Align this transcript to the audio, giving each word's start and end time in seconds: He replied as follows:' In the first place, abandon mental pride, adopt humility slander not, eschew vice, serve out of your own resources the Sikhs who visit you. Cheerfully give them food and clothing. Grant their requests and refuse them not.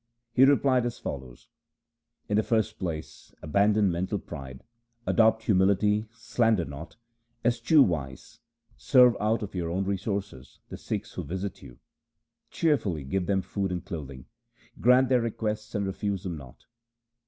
He 0.33 0.45
replied 0.45 0.83
as 0.87 0.97
follows:' 0.97 1.47
In 2.27 2.35
the 2.35 2.41
first 2.41 2.79
place, 2.79 3.35
abandon 3.43 3.91
mental 3.91 4.17
pride, 4.17 4.63
adopt 5.05 5.43
humility 5.43 6.07
slander 6.11 6.65
not, 6.65 6.95
eschew 7.45 7.85
vice, 7.85 8.39
serve 8.75 9.15
out 9.19 9.43
of 9.43 9.53
your 9.53 9.69
own 9.69 9.83
resources 9.85 10.57
the 10.69 10.77
Sikhs 10.77 11.13
who 11.13 11.23
visit 11.23 11.61
you. 11.61 11.77
Cheerfully 12.49 13.03
give 13.03 13.27
them 13.27 13.43
food 13.43 13.71
and 13.71 13.85
clothing. 13.85 14.25
Grant 14.79 15.07
their 15.09 15.21
requests 15.21 15.75
and 15.75 15.85
refuse 15.85 16.23
them 16.23 16.35
not. 16.35 16.65